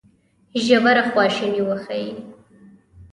[0.65, 2.13] ژوره خواشیني وښيي.